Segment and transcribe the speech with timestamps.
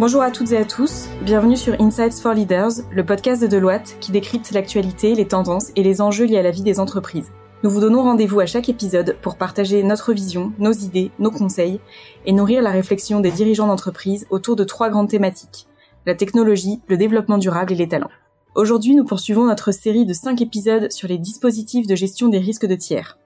[0.00, 3.98] Bonjour à toutes et à tous, bienvenue sur Insights for Leaders, le podcast de Deloitte
[4.00, 7.30] qui décrypte l'actualité, les tendances et les enjeux liés à la vie des entreprises.
[7.62, 11.80] Nous vous donnons rendez-vous à chaque épisode pour partager notre vision, nos idées, nos conseils
[12.24, 15.66] et nourrir la réflexion des dirigeants d'entreprise autour de trois grandes thématiques
[16.06, 18.08] la technologie, le développement durable et les talents.
[18.54, 22.64] Aujourd'hui, nous poursuivons notre série de cinq épisodes sur les dispositifs de gestion des risques
[22.64, 23.19] de tiers.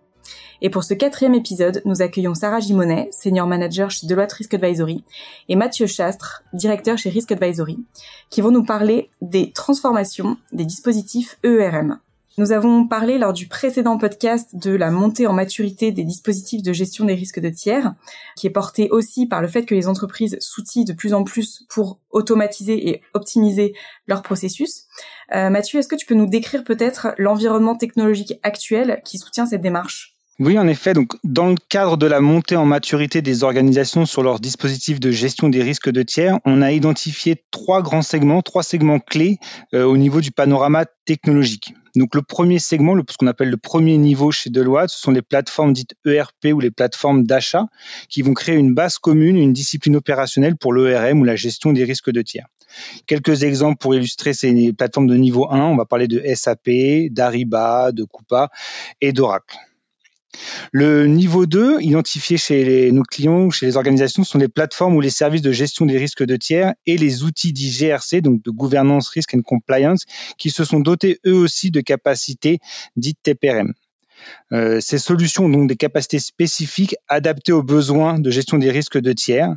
[0.62, 5.04] Et pour ce quatrième épisode, nous accueillons Sarah Gimonet, senior manager chez Deloitte Risk Advisory,
[5.48, 7.78] et Mathieu Chastre, directeur chez Risk Advisory,
[8.30, 11.98] qui vont nous parler des transformations des dispositifs ERM.
[12.36, 16.72] Nous avons parlé lors du précédent podcast de la montée en maturité des dispositifs de
[16.72, 17.94] gestion des risques de tiers,
[18.34, 21.64] qui est porté aussi par le fait que les entreprises s'outillent de plus en plus
[21.68, 23.74] pour automatiser et optimiser
[24.08, 24.86] leurs processus.
[25.32, 29.62] Euh, Mathieu, est-ce que tu peux nous décrire peut-être l'environnement technologique actuel qui soutient cette
[29.62, 30.13] démarche?
[30.40, 30.94] Oui, en effet.
[30.94, 35.12] Donc, dans le cadre de la montée en maturité des organisations sur leurs dispositifs de
[35.12, 39.38] gestion des risques de tiers, on a identifié trois grands segments, trois segments clés
[39.74, 41.72] euh, au niveau du panorama technologique.
[41.94, 45.22] Donc, le premier segment, ce qu'on appelle le premier niveau chez Deloitte, ce sont les
[45.22, 47.66] plateformes dites ERP ou les plateformes d'achat
[48.08, 51.84] qui vont créer une base commune, une discipline opérationnelle pour l'ERM ou la gestion des
[51.84, 52.48] risques de tiers.
[53.06, 55.60] Quelques exemples pour illustrer ces plateformes de niveau 1.
[55.60, 56.70] On va parler de SAP,
[57.12, 58.50] d'Ariba, de Coupa
[59.00, 59.56] et d'Oracle.
[60.72, 65.10] Le niveau 2, identifié chez nos clients, chez les organisations, sont les plateformes ou les
[65.10, 69.08] services de gestion des risques de tiers et les outils dits GRC, donc de gouvernance,
[69.08, 70.04] risk and compliance,
[70.38, 72.58] qui se sont dotés eux aussi de capacités
[72.96, 73.72] dites TPRM.
[74.52, 78.98] Euh, ces solutions ont donc des capacités spécifiques adaptées aux besoins de gestion des risques
[78.98, 79.54] de tiers.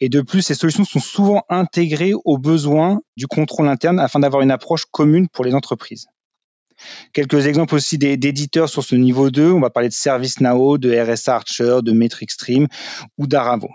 [0.00, 4.42] Et de plus, ces solutions sont souvent intégrées aux besoins du contrôle interne afin d'avoir
[4.42, 6.06] une approche commune pour les entreprises.
[7.12, 9.52] Quelques exemples aussi d'éditeurs sur ce niveau 2.
[9.52, 12.66] On va parler de ServiceNow, de RSA Archer, de MetricStream
[13.16, 13.68] ou d'Aravo.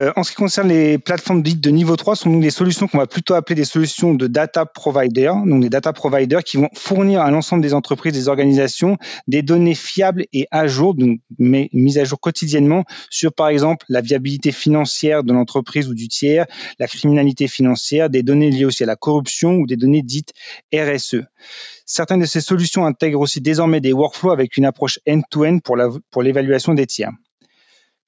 [0.00, 2.50] Euh, en ce qui concerne les plateformes dites de niveau 3, ce sont donc des
[2.50, 6.56] solutions qu'on va plutôt appeler des solutions de data provider, donc des data providers qui
[6.56, 8.96] vont fournir à l'ensemble des entreprises, des organisations,
[9.26, 14.00] des données fiables et à jour, donc mises à jour quotidiennement sur, par exemple, la
[14.00, 16.46] viabilité financière de l'entreprise ou du tiers,
[16.78, 20.32] la criminalité financière, des données liées aussi à la corruption ou des données dites
[20.72, 21.24] RSE.
[21.86, 26.74] Certaines de ces solutions intègrent aussi désormais des workflows avec une approche end-to-end pour l'évaluation
[26.74, 27.10] des tiers.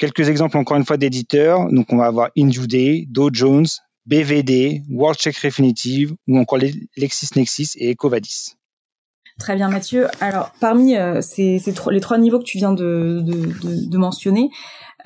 [0.00, 1.70] Quelques exemples encore une fois d'éditeurs.
[1.70, 3.66] Donc on va avoir Injuday, Dow Jones,
[4.06, 6.58] BVD, WorldCheck Refinitiv ou encore
[6.96, 8.56] LexisNexis et EcoVadis.
[9.38, 10.06] Très bien Mathieu.
[10.20, 14.48] Alors parmi euh, les trois niveaux que tu viens de, mentionner,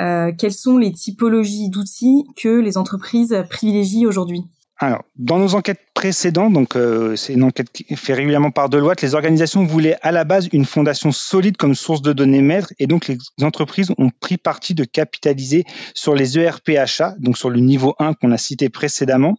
[0.01, 4.45] euh, quelles sont les typologies d'outils que les entreprises privilégient aujourd'hui?
[4.79, 9.15] Alors, dans nos enquêtes précédentes, donc euh, c'est une enquête faite régulièrement par Deloitte, les
[9.15, 13.07] organisations voulaient à la base une fondation solide comme source de données maîtres et donc
[13.07, 15.65] les entreprises ont pris parti de capitaliser
[15.95, 19.37] sur les ERP achats, donc sur le niveau 1 qu'on a cité précédemment.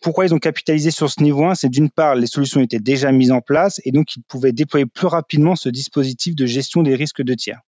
[0.00, 3.12] Pourquoi ils ont capitalisé sur ce niveau 1 C'est d'une part, les solutions étaient déjà
[3.12, 6.94] mises en place et donc ils pouvaient déployer plus rapidement ce dispositif de gestion des
[6.94, 7.60] risques de tiers.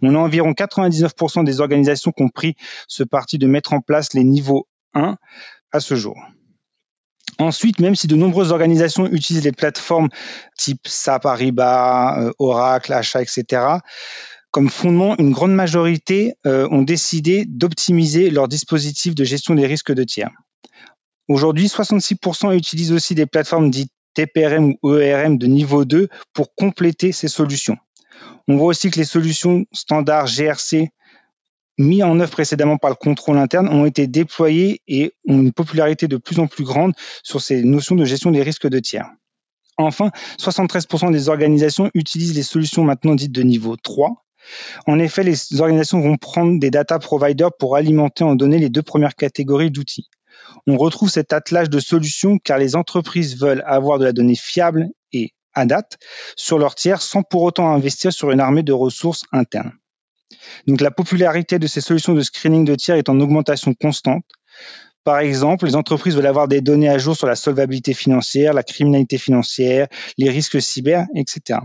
[0.00, 2.54] On a environ 99% des organisations qui ont pris
[2.88, 5.16] ce parti de mettre en place les niveaux 1
[5.72, 6.16] à ce jour.
[7.38, 10.08] Ensuite, même si de nombreuses organisations utilisent les plateformes
[10.58, 13.78] type SAP, Ariba, euh, Oracle, Achat, etc.,
[14.50, 19.92] comme fondement, une grande majorité euh, ont décidé d'optimiser leur dispositif de gestion des risques
[19.92, 20.30] de tiers.
[21.28, 27.12] Aujourd'hui, 66% utilisent aussi des plateformes dites TPRM ou ERM de niveau 2 pour compléter
[27.12, 27.76] ces solutions.
[28.48, 30.90] On voit aussi que les solutions standards GRC
[31.80, 36.08] mis en œuvre précédemment par le contrôle interne ont été déployés et ont une popularité
[36.08, 36.92] de plus en plus grande
[37.22, 39.10] sur ces notions de gestion des risques de tiers.
[39.78, 44.26] Enfin, 73% des organisations utilisent les solutions maintenant dites de niveau 3.
[44.86, 48.82] En effet, les organisations vont prendre des data providers pour alimenter en données les deux
[48.82, 50.10] premières catégories d'outils.
[50.66, 54.88] On retrouve cet attelage de solutions car les entreprises veulent avoir de la donnée fiable
[55.12, 55.98] et à date
[56.36, 59.72] sur leur tiers sans pour autant investir sur une armée de ressources internes.
[60.66, 64.24] Donc la popularité de ces solutions de screening de tiers est en augmentation constante.
[65.04, 68.62] Par exemple, les entreprises veulent avoir des données à jour sur la solvabilité financière, la
[68.62, 69.86] criminalité financière,
[70.18, 71.60] les risques cyber, etc.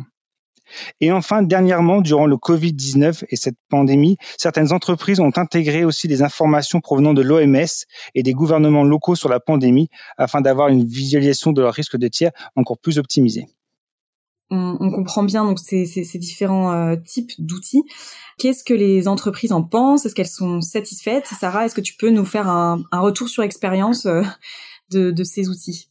[1.01, 6.21] Et enfin, dernièrement, durant le Covid-19 et cette pandémie, certaines entreprises ont intégré aussi des
[6.21, 7.65] informations provenant de l'OMS
[8.15, 12.07] et des gouvernements locaux sur la pandémie afin d'avoir une visualisation de leurs risques de
[12.07, 13.47] tiers encore plus optimisée
[14.51, 17.83] on, comprend bien donc ces, différents euh, types d'outils.
[18.37, 20.05] Qu'est-ce que les entreprises en pensent?
[20.05, 21.27] Est-ce qu'elles sont satisfaites?
[21.27, 24.23] Sarah, est-ce que tu peux nous faire un, retour sur expérience euh,
[24.91, 25.89] de, ces outils?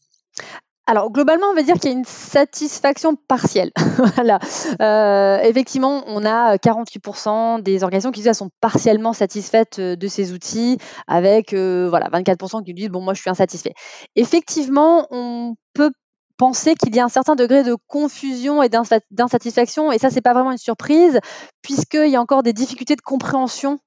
[0.86, 3.72] Alors globalement, on va dire qu'il y a une satisfaction partielle.
[4.16, 4.38] voilà.
[4.82, 10.76] Euh, effectivement, on a 48% des organisations qui disent sont partiellement satisfaites de ces outils,
[11.06, 13.72] avec voilà 24% qui disent bon moi je suis insatisfait.
[14.14, 15.90] Effectivement, on peut
[16.36, 18.68] penser qu'il y a un certain degré de confusion et
[19.10, 21.20] d'insatisfaction, et ça, c'est pas vraiment une surprise,
[21.64, 23.78] puisqu'il y a encore des difficultés de compréhension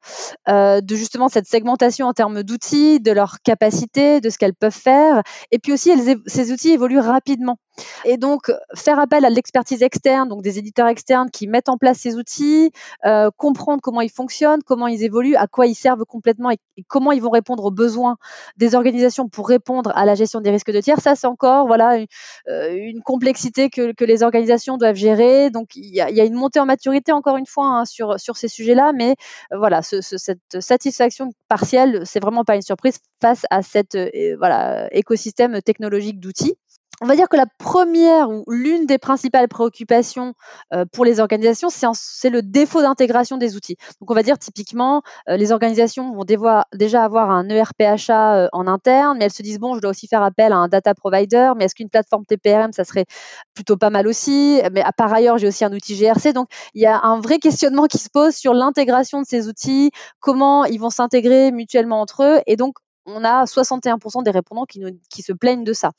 [0.49, 4.73] euh, de justement cette segmentation en termes d'outils, de leurs capacités, de ce qu'elles peuvent
[4.73, 5.21] faire,
[5.51, 5.91] et puis aussi,
[6.25, 7.57] ces outils évoluent rapidement.
[8.05, 11.99] Et donc, faire appel à l'expertise externe, donc des éditeurs externes qui mettent en place
[11.99, 12.71] ces outils,
[13.05, 16.57] euh, comprendre comment ils fonctionnent, comment ils évoluent, à quoi ils servent complètement et,
[16.87, 18.17] comment ils vont répondre aux besoins
[18.57, 21.97] des organisations pour répondre à la gestion des risques de tiers, ça c'est encore voilà
[21.97, 22.07] une,
[22.49, 25.49] euh, complexité que, les organisations doivent gérer.
[25.49, 28.93] Donc, il y a, une montée en maturité encore une fois hein, sur, ces sujets-là,
[28.93, 29.15] mais
[29.51, 33.97] euh, voilà, cette satisfaction partielle, c'est vraiment pas une surprise face à cet
[34.37, 36.55] voilà écosystème technologique d'outils
[37.01, 40.33] on va dire que la première ou l'une des principales préoccupations
[40.73, 43.77] euh, pour les organisations, c'est le défaut d'intégration des outils.
[43.99, 48.65] Donc, on va dire typiquement, euh, les organisations vont déjà avoir un ERPHA euh, en
[48.65, 51.51] interne, mais elles se disent bon, je dois aussi faire appel à un data provider,
[51.55, 53.05] mais est-ce qu'une plateforme TPRM, ça serait
[53.53, 54.61] plutôt pas mal aussi?
[54.71, 56.33] Mais par ailleurs, j'ai aussi un outil GRC.
[56.33, 59.91] Donc, il y a un vrai questionnement qui se pose sur l'intégration de ces outils,
[60.19, 62.75] comment ils vont s'intégrer mutuellement entre eux, et donc
[63.07, 65.91] on a 61% des répondants qui, se plaignent de ça.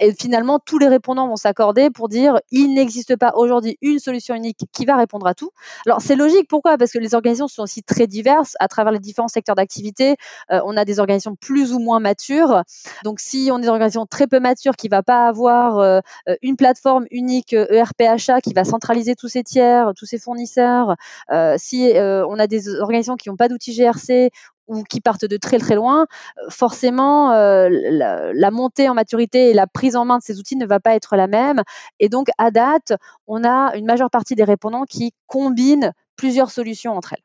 [0.00, 4.34] Et finalement, tous les répondants vont s'accorder pour dire il n'existe pas aujourd'hui une solution
[4.34, 5.50] unique qui va répondre à tout.
[5.86, 6.78] Alors c'est logique, pourquoi?
[6.78, 10.16] Parce que les organisations sont aussi très diverses à travers les différents secteurs d'activité.
[10.50, 12.62] Euh, on a des organisations plus ou moins matures.
[13.04, 16.00] Donc si on est une organisation très peu mature qui va pas avoir euh,
[16.42, 20.96] une plateforme unique ERPHA qui va centraliser tous ses tiers, tous ses fournisseurs,
[21.30, 24.30] euh, si on a des organisations qui n'ont pas d'outils GRC
[24.68, 26.06] ou qui partent de très très loin,
[26.38, 30.56] euh, forcément euh, la, montée en maturité et la prise en main de ces outils
[30.56, 31.62] ne va pas être la même.
[32.00, 32.92] Et donc à date,
[33.26, 37.22] on a une majeure partie des répondants qui combinent plusieurs solutions entre elles.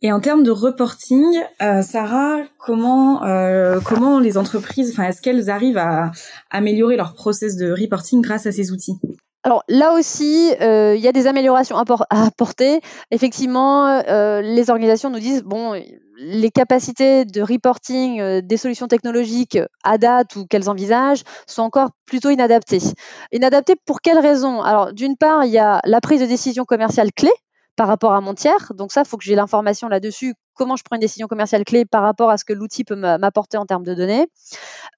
[0.00, 1.24] Et en termes de reporting,
[1.60, 3.20] euh, Sarah, comment
[3.84, 6.12] comment les entreprises, enfin, est-ce qu'elles arrivent à
[6.50, 8.98] améliorer leur process de reporting grâce à ces outils?
[9.44, 12.80] Alors là aussi, euh, il y a des améliorations à apporter.
[13.10, 15.72] Effectivement, euh, les organisations nous disent bon,
[16.18, 21.90] les capacités de reporting euh, des solutions technologiques à date ou qu'elles envisagent sont encore
[22.06, 22.82] plutôt inadaptées.
[23.32, 24.60] Inadaptées pour quelles raisons?
[24.62, 27.30] Alors d'une part, il y a la prise de décision commerciale clé
[27.76, 28.72] par rapport à mon tiers.
[28.74, 30.34] Donc ça, il faut que j'ai l'information là-dessus.
[30.54, 33.56] Comment je prends une décision commerciale clé par rapport à ce que l'outil peut m'apporter
[33.56, 34.26] en termes de données?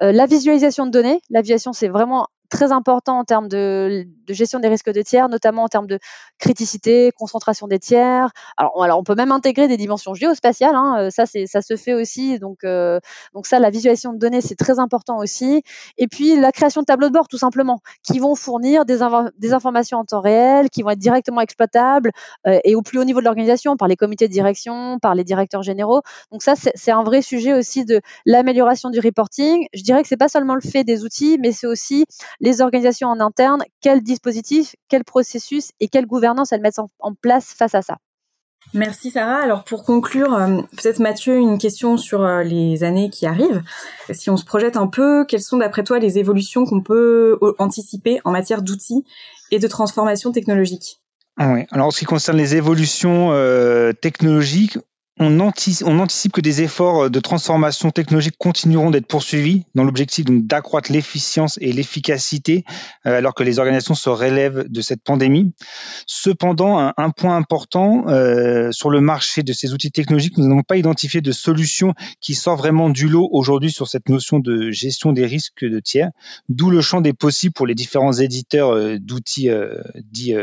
[0.01, 1.21] la visualisation de données.
[1.29, 5.65] La visualisation, c'est vraiment très important en termes de, gestion des risques de tiers, notamment
[5.65, 5.99] en termes de
[6.39, 8.31] criticité, concentration des tiers.
[8.57, 11.95] Alors, alors on peut même intégrer des dimensions géospatiales, hein, euh, ça, ça se fait
[11.95, 12.39] aussi.
[12.39, 13.01] Donc, euh,
[13.35, 15.63] donc ça, la visualisation de données, c'est très important aussi.
[15.97, 18.99] Et puis la création de tableaux de bord, tout simplement, qui vont fournir des,
[19.39, 22.11] des informations en temps réel, qui vont être directement exploitables
[22.47, 25.25] euh, et au plus haut niveau de l'organisation, par les comités de direction, par les
[25.25, 26.03] directeurs généraux.
[26.33, 29.67] Donc ça, c'est un vrai sujet aussi de l'amélioration du reporting.
[29.73, 32.07] Je dirais que c'est pas seulement le fait des outils, mais c'est aussi
[32.41, 37.55] les organisations en interne, quel dispositif, quel processus et quelle gouvernance elles mettent en, place
[37.57, 37.99] face à ça.
[38.75, 39.43] Merci Sarah.
[39.43, 43.63] Alors pour conclure, euh, peut-être Mathieu, une question sur euh, les années qui arrivent.
[44.11, 47.55] Si on se projette un peu, quelles sont d'après toi les évolutions qu'on peut euh,
[47.59, 49.05] anticiper en matière d'outils
[49.51, 51.01] et de transformation technologique?
[51.39, 51.65] Ah oui.
[51.71, 53.31] Alors, en ce qui concerne les évolutions
[54.03, 54.79] technologiques,
[55.21, 61.59] on anticipe, que des efforts de transformation technologique continueront d'être poursuivis dans l'objectif d'accroître l'efficience
[61.61, 62.65] et l'efficacité
[63.07, 65.53] euh, alors que les organisations se relèvent de cette pandémie.
[66.07, 70.79] Cependant, un, point important euh, sur le marché de ces outils technologiques, nous n'avons pas
[70.79, 75.27] identifié de solution qui sort vraiment du lot aujourd'hui sur cette notion de gestion des
[75.27, 76.11] risques de tiers,
[76.49, 79.51] d'où le champ des possibles pour les différents éditeurs euh, d'outils
[80.11, 80.35] dits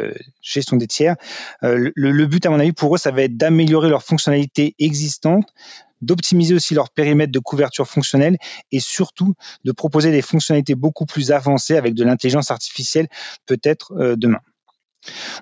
[0.41, 1.15] gestion des tiers.
[1.61, 5.53] Le but, à mon avis, pour eux, ça va être d'améliorer leur fonctionnalité existantes,
[6.01, 8.37] d'optimiser aussi leur périmètre de couverture fonctionnelle
[8.71, 9.33] et surtout
[9.63, 13.07] de proposer des fonctionnalités beaucoup plus avancées avec de l'intelligence artificielle
[13.45, 14.39] peut-être euh, demain.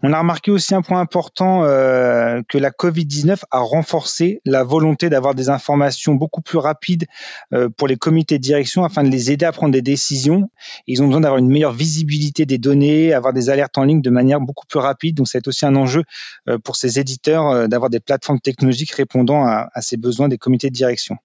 [0.04, 5.10] On a remarqué aussi un point important euh, que la Covid-19 a renforcé la volonté
[5.10, 7.06] d'avoir des informations beaucoup plus rapides
[7.54, 10.50] euh, pour les comités de direction afin de les aider à prendre des décisions.
[10.88, 14.10] Ils ont besoin d'avoir une meilleure visibilité des données, avoir des alertes en ligne de
[14.10, 15.16] manière beaucoup plus rapide.
[15.16, 16.04] Donc c'est aussi un enjeu
[16.50, 20.70] euh, pour ces éditeurs d'avoir des plateformes technologiques répondant à, à ces besoins des comités
[20.70, 21.16] de direction.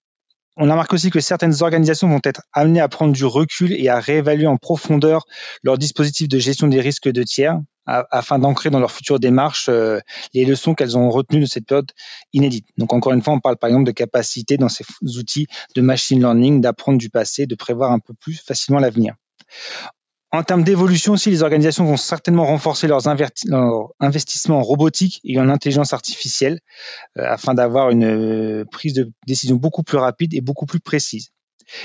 [0.56, 3.88] On a remarqué aussi que certaines organisations vont être amenées à prendre du recul et
[3.88, 5.24] à réévaluer en profondeur
[5.62, 9.98] leur dispositif de gestion des risques de tiers afin d'ancrer dans leur future démarche euh,
[10.34, 11.90] les leçons qu'elles ont retenues de cette période
[12.32, 12.66] inédite.
[12.76, 14.84] Donc encore une fois, on parle par exemple de capacité dans ces
[15.18, 19.14] outils de machine learning d'apprendre du passé, de prévoir un peu plus facilement l'avenir.
[20.32, 25.48] En termes d'évolution aussi, les organisations vont certainement renforcer leurs, investissements en robotique et en
[25.48, 26.60] intelligence artificielle
[27.18, 31.30] euh, afin d'avoir une euh, prise de décision beaucoup plus rapide et beaucoup plus précise.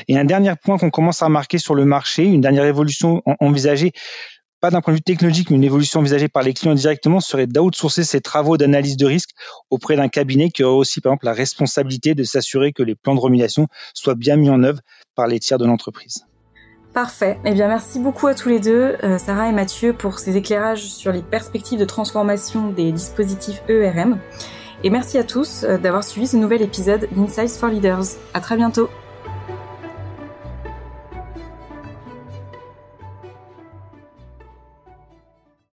[0.07, 3.93] Et un dernier point qu'on commence à remarquer sur le marché, une dernière évolution envisagée,
[4.65, 7.45] pas d'un point de vue technologique, mais une évolution envisagée par les clients directement, serait
[7.45, 9.29] d'outsourcer ces travaux d'analyse de risque
[9.69, 13.13] auprès d'un cabinet qui aurait aussi, par exemple, la responsabilité de s'assurer que les plans
[13.13, 14.79] de remédiation soient bien mis en œuvre
[15.13, 16.25] par les tiers de l'entreprise.
[16.95, 17.37] Parfait.
[17.45, 20.81] Eh bien, merci beaucoup à tous les deux, euh, Sarah et Mathieu, pour ces éclairages
[20.81, 24.17] sur les perspectives de transformation des dispositifs ERM.
[24.83, 28.15] Et merci à tous euh, d'avoir suivi ce nouvel épisode d'Insights for Leaders.
[28.33, 28.89] À très bientôt.